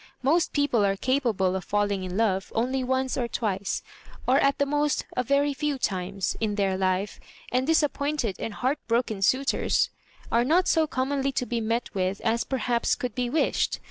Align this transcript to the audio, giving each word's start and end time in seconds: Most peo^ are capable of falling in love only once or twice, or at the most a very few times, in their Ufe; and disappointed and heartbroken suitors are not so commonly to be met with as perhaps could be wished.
Most 0.23 0.51
peo^ 0.51 0.83
are 0.91 0.95
capable 0.97 1.55
of 1.55 1.63
falling 1.63 2.03
in 2.03 2.17
love 2.17 2.51
only 2.55 2.83
once 2.83 3.17
or 3.17 3.27
twice, 3.27 3.83
or 4.27 4.39
at 4.39 4.57
the 4.57 4.65
most 4.65 5.05
a 5.15 5.21
very 5.21 5.53
few 5.53 5.77
times, 5.77 6.35
in 6.39 6.55
their 6.55 6.75
Ufe; 6.75 7.19
and 7.51 7.67
disappointed 7.67 8.35
and 8.39 8.55
heartbroken 8.55 9.21
suitors 9.21 9.91
are 10.31 10.43
not 10.43 10.67
so 10.67 10.87
commonly 10.87 11.31
to 11.33 11.45
be 11.45 11.61
met 11.61 11.93
with 11.93 12.19
as 12.21 12.43
perhaps 12.43 12.95
could 12.95 13.13
be 13.13 13.29
wished. 13.29 13.79